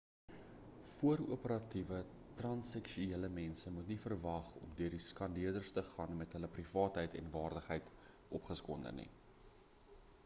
voor-operatiewe 0.99 1.99
transseksuele 2.39 3.29
mense 3.39 3.73
moet 3.75 3.91
nie 3.93 3.99
verwag 4.07 4.49
om 4.61 4.73
deur 4.81 4.97
die 4.97 5.03
skandeerders 5.09 5.71
te 5.81 5.85
gaan 5.91 6.17
met 6.23 6.37
hulle 6.39 6.51
privaatheid 6.57 7.19
en 7.23 7.31
waardigheid 7.39 7.93
ongeskonde 8.41 8.97
nie 9.05 9.09